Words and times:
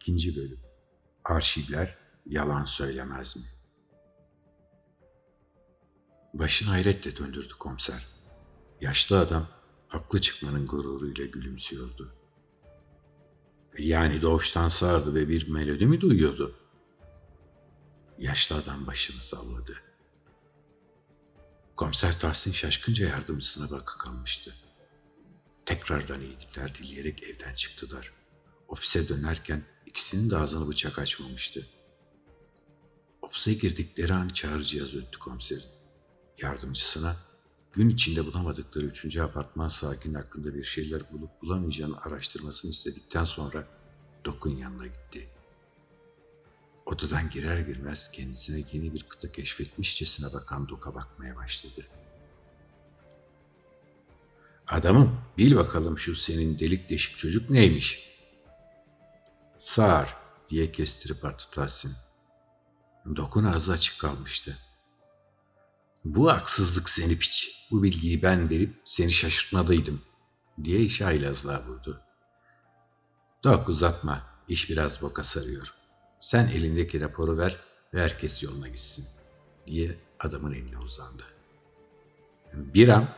İkinci 0.00 0.36
bölüm. 0.36 0.60
Arşivler 1.24 1.98
yalan 2.26 2.64
söylemez 2.64 3.36
mi? 3.36 3.42
Başını 6.34 6.68
hayretle 6.68 7.16
döndürdü 7.16 7.52
komiser. 7.58 8.06
Yaşlı 8.80 9.18
adam 9.18 9.48
haklı 9.88 10.20
çıkmanın 10.20 10.66
gururuyla 10.66 11.24
gülümsüyordu. 11.24 12.14
Yani 13.78 14.22
doğuştan 14.22 14.68
sağırdı 14.68 15.14
ve 15.14 15.28
bir 15.28 15.48
melodi 15.48 15.86
mi 15.86 16.00
duyuyordu? 16.00 16.56
Yaşlı 18.18 18.56
adam 18.56 18.86
başını 18.86 19.20
salladı. 19.20 19.76
Komiser 21.76 22.20
Tahsin 22.20 22.52
şaşkınca 22.52 23.08
yardımcısına 23.08 23.70
bakı 23.70 23.98
kalmıştı. 23.98 24.54
Tekrardan 25.66 26.20
iyi 26.20 26.36
günler 26.36 26.74
dileyerek 26.74 27.22
evden 27.22 27.54
çıktılar. 27.54 28.19
Ofise 28.70 29.08
dönerken 29.08 29.62
ikisinin 29.86 30.30
de 30.30 30.36
ağzını 30.36 30.68
bıçak 30.68 30.98
açmamıştı. 30.98 31.66
Ofise 33.22 33.54
girdikleri 33.54 34.14
an 34.14 34.28
çağrı 34.28 34.64
cihazı 34.64 34.98
öttü 34.98 35.18
komiserin. 35.18 35.64
Yardımcısına 36.38 37.16
gün 37.72 37.88
içinde 37.88 38.26
bulamadıkları 38.26 38.84
üçüncü 38.86 39.20
apartman 39.20 39.68
sakin 39.68 40.14
hakkında 40.14 40.54
bir 40.54 40.64
şeyler 40.64 41.12
bulup 41.12 41.42
bulamayacağını 41.42 42.00
araştırmasını 42.00 42.70
istedikten 42.70 43.24
sonra 43.24 43.68
Dok'un 44.24 44.56
yanına 44.56 44.86
gitti. 44.86 45.28
Odadan 46.86 47.30
girer 47.30 47.58
girmez 47.58 48.10
kendisine 48.12 48.64
yeni 48.72 48.94
bir 48.94 49.02
kıta 49.02 49.32
keşfetmişçesine 49.32 50.32
bakan 50.32 50.68
Dok'a 50.68 50.94
bakmaya 50.94 51.36
başladı. 51.36 51.86
Adamım 54.66 55.20
bil 55.38 55.56
bakalım 55.56 55.98
şu 55.98 56.16
senin 56.16 56.58
delik 56.58 56.90
deşik 56.90 57.16
çocuk 57.16 57.50
neymiş? 57.50 58.09
Sağır 59.60 60.16
diye 60.48 60.72
kestirip 60.72 61.24
attı 61.24 61.50
Tahsin. 61.50 61.92
Dokun 63.16 63.44
ağzı 63.44 63.72
açık 63.72 64.00
kalmıştı. 64.00 64.58
Bu 66.04 66.32
haksızlık 66.32 66.88
seni 66.88 67.18
piç. 67.18 67.66
Bu 67.70 67.82
bilgiyi 67.82 68.22
ben 68.22 68.50
verip 68.50 68.82
seni 68.84 69.10
şaşırtmadaydım 69.12 70.02
diye 70.64 70.80
işe 70.80 71.04
haylazlığa 71.04 71.66
vurdu. 71.66 72.00
Dok 73.44 73.68
uzatma. 73.68 74.30
İş 74.48 74.70
biraz 74.70 75.02
boka 75.02 75.24
sarıyor. 75.24 75.74
Sen 76.20 76.48
elindeki 76.48 77.00
raporu 77.00 77.38
ver 77.38 77.56
ve 77.94 78.02
herkes 78.02 78.42
yoluna 78.42 78.68
gitsin 78.68 79.06
diye 79.66 79.98
adamın 80.18 80.52
eline 80.52 80.78
uzandı. 80.78 81.24
Bir 82.52 82.88
an 82.88 83.08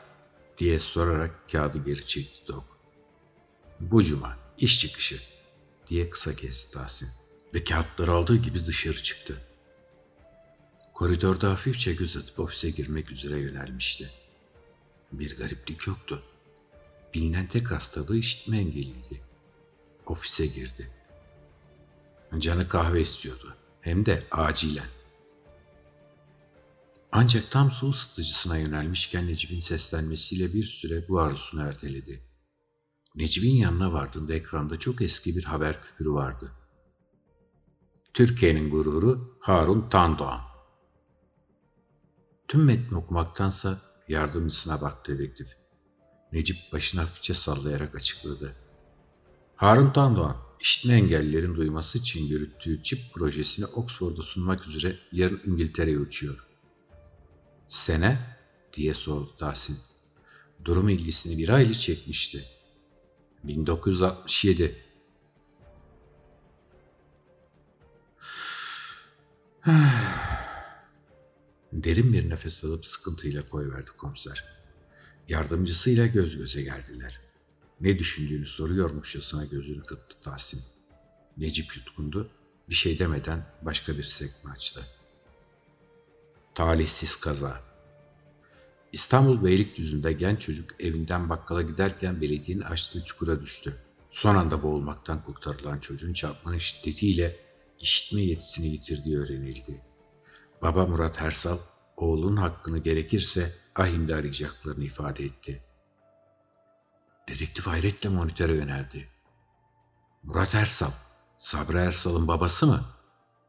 diye 0.58 0.80
sorarak 0.80 1.50
kağıdı 1.52 1.84
geri 1.84 2.06
çekti 2.06 2.48
Dok. 2.48 2.64
Bu 3.80 4.02
cuma 4.02 4.36
iş 4.58 4.80
çıkışı 4.80 5.31
diye 5.92 6.10
kısa 6.10 6.36
kesti 6.36 6.74
Tahsin 6.74 7.08
ve 7.54 7.64
kağıtları 7.64 8.12
aldığı 8.12 8.36
gibi 8.36 8.64
dışarı 8.64 9.02
çıktı. 9.02 9.40
Koridorda 10.94 11.50
hafifçe 11.50 11.94
göz 11.94 12.16
atıp 12.16 12.38
ofise 12.38 12.70
girmek 12.70 13.10
üzere 13.10 13.38
yönelmişti. 13.38 14.10
Bir 15.12 15.36
gariplik 15.36 15.86
yoktu. 15.86 16.22
Bilinen 17.14 17.46
tek 17.46 17.70
hastalığı 17.70 18.18
işitme 18.18 18.58
engelliydi. 18.58 19.20
Ofise 20.06 20.46
girdi. 20.46 20.90
Canı 22.38 22.68
kahve 22.68 23.00
istiyordu. 23.00 23.56
Hem 23.80 24.06
de 24.06 24.22
acilen. 24.30 24.88
Ancak 27.12 27.50
tam 27.50 27.70
su 27.70 27.90
ısıtıcısına 27.90 28.58
yönelmişken 28.58 29.26
Necip'in 29.26 29.58
seslenmesiyle 29.58 30.54
bir 30.54 30.64
süre 30.64 31.08
bu 31.08 31.20
arzusunu 31.20 31.62
erteledi. 31.62 32.31
Necip'in 33.14 33.56
yanına 33.56 33.92
vardığında 33.92 34.34
ekranda 34.34 34.78
çok 34.78 35.02
eski 35.02 35.36
bir 35.36 35.44
haber 35.44 35.82
küpürü 35.82 36.12
vardı. 36.12 36.52
Türkiye'nin 38.14 38.70
gururu 38.70 39.36
Harun 39.40 39.88
Tandoğan. 39.88 40.40
Tüm 42.48 42.64
metni 42.64 42.98
okumaktansa 42.98 43.80
yardımcısına 44.08 44.80
baktı 44.80 45.18
dedektif. 45.18 45.48
Necip 46.32 46.72
başını 46.72 47.00
hafifçe 47.00 47.34
sallayarak 47.34 47.94
açıkladı. 47.94 48.56
Harun 49.56 49.92
Tandoğan, 49.92 50.36
işitme 50.60 50.94
engellilerin 50.94 51.54
duyması 51.54 51.98
için 51.98 52.26
yürüttüğü 52.26 52.82
çip 52.82 53.14
projesini 53.14 53.66
Oxford'a 53.66 54.22
sunmak 54.22 54.66
üzere 54.66 54.98
yarın 55.12 55.40
İngiltere'ye 55.46 55.98
uçuyor. 55.98 56.46
Sene? 57.68 58.18
diye 58.72 58.94
sordu 58.94 59.36
Tahsin. 59.38 59.78
Durum 60.64 60.88
ilgisini 60.88 61.38
bir 61.38 61.48
aylı 61.48 61.74
çekmişti. 61.74 62.44
1967. 63.44 64.76
Derin 71.72 72.12
bir 72.12 72.30
nefes 72.30 72.64
alıp 72.64 72.86
sıkıntıyla 72.86 73.46
koyverdi 73.46 73.90
komiser. 73.90 74.44
Yardımcısıyla 75.28 76.06
göz 76.06 76.36
göze 76.36 76.62
geldiler. 76.62 77.20
Ne 77.80 77.98
düşündüğünü 77.98 78.46
soruyormuşçasına 78.46 79.44
gözünü 79.44 79.82
kıptı 79.82 80.20
Tahsin. 80.20 80.62
Necip 81.36 81.76
yutkundu, 81.76 82.30
bir 82.68 82.74
şey 82.74 82.98
demeden 82.98 83.46
başka 83.62 83.98
bir 83.98 84.02
sekme 84.02 84.50
açtı. 84.50 84.86
Talihsiz 86.54 87.16
kaza. 87.16 87.71
İstanbul 88.92 89.44
Beylikdüzü'nde 89.44 90.12
genç 90.12 90.40
çocuk 90.40 90.80
evinden 90.80 91.28
bakkala 91.28 91.62
giderken 91.62 92.20
belediyenin 92.20 92.62
açtığı 92.62 93.04
çukura 93.04 93.40
düştü. 93.40 93.76
Son 94.10 94.34
anda 94.34 94.62
boğulmaktan 94.62 95.22
kurtarılan 95.22 95.78
çocuğun 95.78 96.12
çarpmanın 96.12 96.58
şiddetiyle 96.58 97.36
işitme 97.78 98.20
yetisini 98.20 98.66
yitirdiği 98.66 99.18
öğrenildi. 99.18 99.80
Baba 100.62 100.86
Murat 100.86 101.20
Hersal, 101.20 101.58
oğlunun 101.96 102.36
hakkını 102.36 102.78
gerekirse 102.78 103.52
ahimde 103.74 104.14
arayacaklarını 104.14 104.84
ifade 104.84 105.24
etti. 105.24 105.62
Dedektif 107.28 107.66
hayretle 107.66 108.08
monitöre 108.08 108.56
yöneldi. 108.56 109.08
Murat 110.22 110.54
Ersal, 110.54 110.90
Sabri 111.38 111.78
Ersal'ın 111.78 112.28
babası 112.28 112.66
mı? 112.66 112.80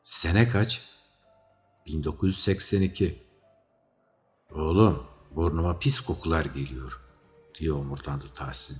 Sene 0.03 0.47
kaç? 0.47 0.89
1982. 1.85 3.23
Oğlum, 4.51 5.12
burnuma 5.35 5.79
pis 5.79 5.99
kokular 5.99 6.45
geliyor, 6.45 7.01
diye 7.59 7.73
omurdandı 7.73 8.25
Tahsin. 8.33 8.77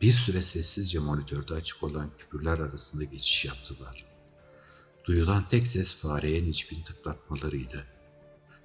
Bir 0.00 0.12
süre 0.12 0.42
sessizce 0.42 0.98
monitörde 0.98 1.54
açık 1.54 1.82
olan 1.82 2.10
küpürler 2.18 2.58
arasında 2.58 3.04
geçiş 3.04 3.44
yaptılar. 3.44 4.04
Duyulan 5.04 5.48
tek 5.48 5.68
ses 5.68 5.94
fareye 5.94 6.44
Necip'in 6.44 6.82
tıklatmalarıydı. 6.82 7.86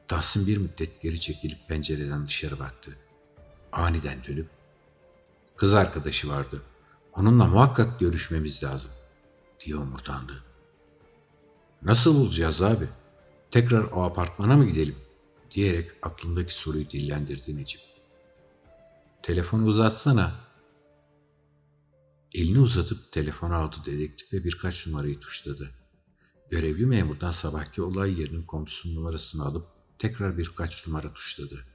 Tahsin 0.07 0.47
bir 0.47 0.57
müddet 0.57 1.01
geri 1.01 1.19
çekilip 1.19 1.67
pencereden 1.67 2.27
dışarı 2.27 2.59
baktı. 2.59 2.97
Aniden 3.71 4.23
dönüp, 4.23 4.49
kız 5.55 5.73
arkadaşı 5.73 6.29
vardı. 6.29 6.61
Onunla 7.13 7.45
muhakkak 7.45 7.99
görüşmemiz 7.99 8.63
lazım, 8.63 8.91
diye 9.65 9.75
omurdandı. 9.75 10.43
Nasıl 11.81 12.15
bulacağız 12.15 12.61
abi? 12.61 12.87
Tekrar 13.51 13.83
o 13.83 14.03
apartmana 14.03 14.57
mı 14.57 14.65
gidelim? 14.65 14.95
Diyerek 15.55 15.89
aklındaki 16.01 16.55
soruyu 16.55 16.89
dillendirdi 16.89 17.57
Necip. 17.57 17.81
Telefonu 19.23 19.65
uzatsana. 19.65 20.45
Elini 22.35 22.59
uzatıp 22.59 23.11
telefonu 23.11 23.55
aldı 23.55 23.75
dedektif 23.85 24.33
ve 24.33 24.43
birkaç 24.43 24.87
numarayı 24.87 25.19
tuşladı. 25.19 25.71
Görevli 26.49 26.85
memurdan 26.85 27.31
sabahki 27.31 27.81
olay 27.81 28.21
yerinin 28.21 28.43
komşusunun 28.43 28.95
numarasını 28.95 29.45
alıp 29.45 29.67
tekrar 29.99 30.37
birkaç 30.37 30.87
numara 30.87 31.13
tuşladı. 31.13 31.65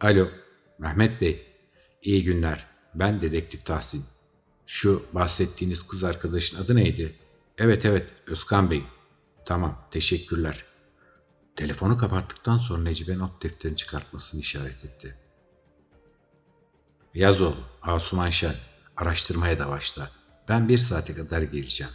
Alo, 0.00 0.28
Mehmet 0.78 1.20
Bey. 1.20 1.46
İyi 2.02 2.24
günler. 2.24 2.66
Ben 2.94 3.20
dedektif 3.20 3.64
Tahsin. 3.64 4.04
Şu 4.66 5.02
bahsettiğiniz 5.12 5.88
kız 5.88 6.04
arkadaşın 6.04 6.64
adı 6.64 6.76
neydi? 6.76 7.16
Evet 7.58 7.84
evet, 7.84 8.06
Özkan 8.26 8.70
Bey. 8.70 8.82
Tamam, 9.44 9.88
teşekkürler. 9.90 10.71
Telefonu 11.56 11.96
kapattıktan 11.96 12.58
sonra 12.58 12.82
Necip'e 12.82 13.18
not 13.18 13.42
defterini 13.42 13.76
çıkartmasını 13.76 14.40
işaret 14.40 14.84
etti. 14.84 15.16
Yaz 17.14 17.40
oğlum, 17.40 17.64
Asuman 17.82 18.30
Şen. 18.30 18.54
Araştırmaya 18.96 19.58
da 19.58 19.68
başla. 19.68 20.10
Ben 20.48 20.68
bir 20.68 20.78
saate 20.78 21.14
kadar 21.14 21.42
geleceğim. 21.42 21.92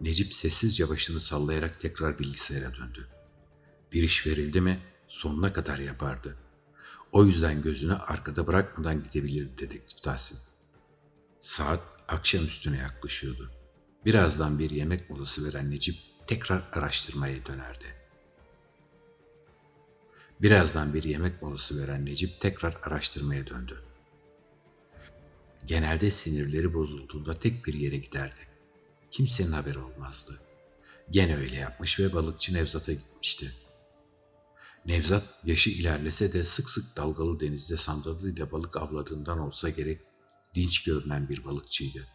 Necip 0.00 0.34
sessizce 0.34 0.88
başını 0.88 1.20
sallayarak 1.20 1.80
tekrar 1.80 2.18
bilgisayara 2.18 2.74
döndü. 2.74 3.08
Bir 3.92 4.02
iş 4.02 4.26
verildi 4.26 4.60
mi 4.60 4.80
sonuna 5.08 5.52
kadar 5.52 5.78
yapardı. 5.78 6.36
O 7.12 7.24
yüzden 7.24 7.62
gözünü 7.62 7.94
arkada 7.94 8.46
bırakmadan 8.46 9.04
gidebilirdi 9.04 9.58
dedektif 9.58 10.02
Tahsin. 10.02 10.38
Saat 11.40 11.80
akşam 12.08 12.44
üstüne 12.44 12.78
yaklaşıyordu. 12.78 13.50
Birazdan 14.04 14.58
bir 14.58 14.70
yemek 14.70 15.10
molası 15.10 15.44
veren 15.44 15.70
Necip 15.70 15.96
tekrar 16.30 16.62
araştırmaya 16.72 17.46
dönerdi. 17.46 17.84
Birazdan 20.42 20.94
bir 20.94 21.02
yemek 21.02 21.42
molası 21.42 21.82
veren 21.82 22.06
Necip 22.06 22.40
tekrar 22.40 22.78
araştırmaya 22.82 23.46
döndü. 23.46 23.84
Genelde 25.66 26.10
sinirleri 26.10 26.74
bozulduğunda 26.74 27.38
tek 27.38 27.66
bir 27.66 27.74
yere 27.74 27.96
giderdi. 27.96 28.40
Kimsenin 29.10 29.52
haberi 29.52 29.78
olmazdı. 29.78 30.40
Gene 31.10 31.36
öyle 31.36 31.56
yapmış 31.56 32.00
ve 32.00 32.12
balıkçı 32.12 32.54
Nevzat'a 32.54 32.92
gitmişti. 32.92 33.52
Nevzat 34.86 35.24
yaşı 35.44 35.70
ilerlese 35.70 36.32
de 36.32 36.44
sık 36.44 36.70
sık 36.70 36.96
dalgalı 36.96 37.40
denizde 37.40 37.76
sandalıyla 37.76 38.52
balık 38.52 38.76
avladığından 38.76 39.38
olsa 39.38 39.68
gerek 39.68 40.00
dinç 40.54 40.84
görünen 40.84 41.28
bir 41.28 41.44
balıkçıydı. 41.44 42.06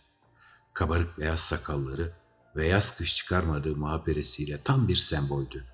Kabarık 0.73 1.19
beyaz 1.19 1.39
sakalları 1.39 2.24
ve 2.55 2.67
yaz 2.67 2.97
kış 2.97 3.15
çıkarmadığı 3.15 3.75
muhaberesiyle 3.75 4.61
tam 4.63 4.87
bir 4.87 4.95
semboldü. 4.95 5.65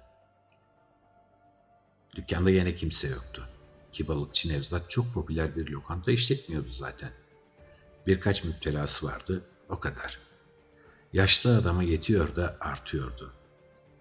Dükkanda 2.15 2.49
yine 2.49 2.75
kimse 2.75 3.07
yoktu. 3.07 3.49
Ki 3.91 4.07
balıkçı 4.07 4.49
Nevzat 4.49 4.89
çok 4.89 5.13
popüler 5.13 5.55
bir 5.55 5.69
lokanta 5.69 6.11
işletmiyordu 6.11 6.71
zaten. 6.71 7.11
Birkaç 8.07 8.43
müptelası 8.43 9.05
vardı, 9.05 9.45
o 9.69 9.79
kadar. 9.79 10.19
Yaşlı 11.13 11.57
adama 11.57 11.83
yetiyor 11.83 12.35
da 12.35 12.57
artıyordu. 12.59 13.33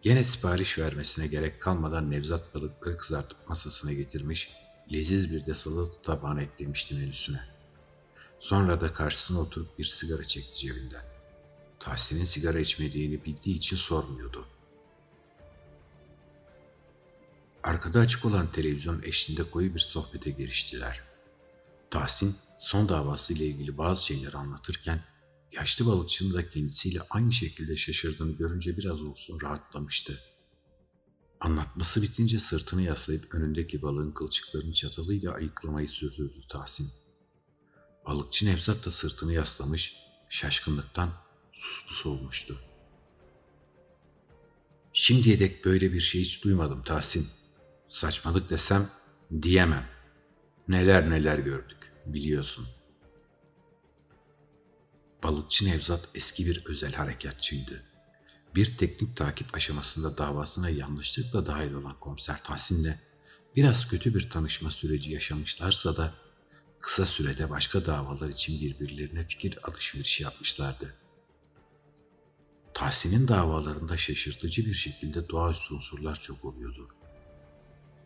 Gene 0.02 0.24
sipariş 0.24 0.78
vermesine 0.78 1.26
gerek 1.26 1.60
kalmadan 1.60 2.10
Nevzat 2.10 2.54
balıkları 2.54 2.96
kızartıp 2.96 3.48
masasına 3.48 3.92
getirmiş, 3.92 4.52
leziz 4.92 5.32
bir 5.32 5.46
de 5.46 5.54
salata 5.54 6.02
tabağına 6.02 6.42
eklemişti 6.42 6.94
menüsüne. 6.94 7.40
Sonra 8.38 8.80
da 8.80 8.92
karşısına 8.92 9.40
oturup 9.40 9.78
bir 9.78 9.84
sigara 9.84 10.24
çekti 10.24 10.58
cebinden. 10.58 11.19
Tahsin'in 11.80 12.24
sigara 12.24 12.58
içmediğini 12.58 13.24
bildiği 13.24 13.56
için 13.56 13.76
sormuyordu. 13.76 14.46
Arkada 17.62 18.00
açık 18.00 18.24
olan 18.24 18.52
televizyon 18.52 19.02
eşliğinde 19.02 19.50
koyu 19.50 19.74
bir 19.74 19.80
sohbete 19.80 20.30
giriştiler. 20.30 21.02
Tahsin 21.90 22.36
son 22.58 22.88
davasıyla 22.88 23.46
ilgili 23.46 23.78
bazı 23.78 24.06
şeyler 24.06 24.32
anlatırken 24.32 25.04
yaşlı 25.52 25.86
balıkçının 25.86 26.34
da 26.34 26.50
kendisiyle 26.50 27.00
aynı 27.10 27.32
şekilde 27.32 27.76
şaşırdığını 27.76 28.32
görünce 28.32 28.76
biraz 28.76 29.02
olsun 29.02 29.40
rahatlamıştı. 29.42 30.20
Anlatması 31.40 32.02
bitince 32.02 32.38
sırtını 32.38 32.82
yaslayıp 32.82 33.34
önündeki 33.34 33.82
balığın 33.82 34.12
kılçıklarını 34.12 34.72
çatalıyla 34.72 35.32
ayıklamayı 35.32 35.88
sürdürdü 35.88 36.40
Tahsin. 36.48 36.90
Balıkçı 38.06 38.46
Nevzat 38.46 38.86
da 38.86 38.90
sırtını 38.90 39.32
yaslamış, 39.32 39.96
şaşkınlıktan 40.28 41.29
suspus 41.52 42.06
olmuştu. 42.06 42.58
Şimdiye 44.92 45.40
dek 45.40 45.64
böyle 45.64 45.92
bir 45.92 46.00
şey 46.00 46.20
hiç 46.20 46.44
duymadım 46.44 46.82
Tahsin. 46.82 47.28
Saçmalık 47.88 48.50
desem 48.50 48.88
diyemem. 49.42 49.88
Neler 50.68 51.10
neler 51.10 51.38
gördük 51.38 51.92
biliyorsun. 52.06 52.68
Balıkçı 55.22 55.66
Nevzat 55.66 56.08
eski 56.14 56.46
bir 56.46 56.64
özel 56.66 56.92
harekatçıydı. 56.92 57.82
Bir 58.54 58.78
teknik 58.78 59.16
takip 59.16 59.54
aşamasında 59.54 60.18
davasına 60.18 60.70
yanlışlıkla 60.70 61.46
dahil 61.46 61.72
olan 61.72 62.00
komiser 62.00 62.44
Tahsin'le 62.44 62.94
biraz 63.56 63.88
kötü 63.88 64.14
bir 64.14 64.30
tanışma 64.30 64.70
süreci 64.70 65.12
yaşamışlarsa 65.12 65.96
da 65.96 66.14
kısa 66.80 67.06
sürede 67.06 67.50
başka 67.50 67.86
davalar 67.86 68.28
için 68.28 68.60
birbirlerine 68.60 69.28
fikir 69.28 69.58
alışverişi 69.62 70.22
yapmışlardı. 70.22 70.94
Tahsin'in 72.74 73.28
davalarında 73.28 73.96
şaşırtıcı 73.96 74.66
bir 74.66 74.74
şekilde 74.74 75.28
doğaüstü 75.28 75.74
unsurlar 75.74 76.20
çok 76.20 76.44
oluyordu. 76.44 76.88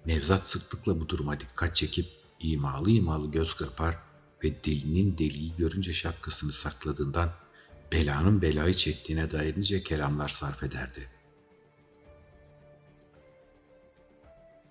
Nevzat 0.06 0.48
sıklıkla 0.48 1.00
bu 1.00 1.08
duruma 1.08 1.40
dikkat 1.40 1.76
çekip 1.76 2.06
imalı 2.40 2.90
imalı 2.90 3.30
göz 3.30 3.54
kırpar 3.54 3.98
ve 4.44 4.64
delinin 4.64 5.18
deliği 5.18 5.56
görünce 5.56 5.92
şapkasını 5.92 6.52
sakladığından 6.52 7.32
belanın 7.92 8.42
belayı 8.42 8.74
çektiğine 8.74 9.30
dair 9.30 9.58
nice 9.58 9.82
kelamlar 9.82 10.28
sarf 10.28 10.62
ederdi. 10.62 11.08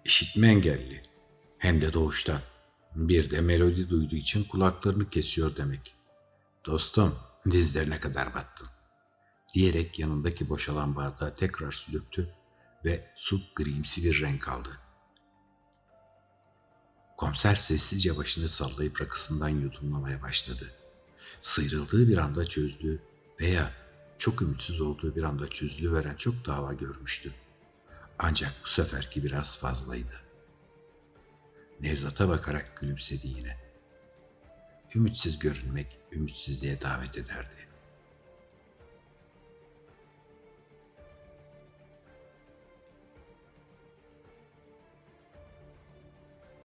İşitme 0.05 0.47
engelli, 0.47 1.01
hem 1.57 1.81
de 1.81 1.93
doğuştan. 1.93 2.39
Bir 2.95 3.31
de 3.31 3.41
melodi 3.41 3.89
duyduğu 3.89 4.15
için 4.15 4.43
kulaklarını 4.43 5.09
kesiyor 5.09 5.55
demek. 5.55 5.95
Dostum, 6.65 7.15
dizlerine 7.51 7.99
kadar 7.99 8.33
battın. 8.33 8.67
Diyerek 9.53 9.99
yanındaki 9.99 10.49
boşalan 10.49 10.95
bardağa 10.95 11.35
tekrar 11.35 11.71
su 11.71 11.93
döktü 11.93 12.29
ve 12.85 13.11
su 13.15 13.41
grimsi 13.55 14.03
bir 14.03 14.21
renk 14.21 14.47
aldı. 14.47 14.69
Komiser 17.17 17.55
sessizce 17.55 18.17
başını 18.17 18.47
sallayıp 18.47 19.01
rakısından 19.01 19.49
yudumlamaya 19.49 20.21
başladı. 20.21 20.71
Sıyrıldığı 21.41 22.07
bir 22.07 22.17
anda 22.17 22.45
çözdüğü 22.45 23.01
veya 23.41 23.71
çok 24.17 24.41
ümitsiz 24.41 24.81
olduğu 24.81 25.15
bir 25.15 25.23
anda 25.23 25.49
çözülüveren 25.49 26.15
çok 26.15 26.45
dava 26.45 26.73
görmüştü. 26.73 27.31
Ancak 28.19 28.53
bu 28.63 28.69
seferki 28.69 29.23
biraz 29.23 29.57
fazlaydı. 29.57 30.21
Nevzat'a 31.79 32.29
bakarak 32.29 32.77
gülümsedi 32.81 33.27
yine. 33.27 33.57
Ümitsiz 34.95 35.39
görünmek 35.39 35.97
ümitsizliğe 36.11 36.81
davet 36.81 37.17
ederdi. 37.17 37.72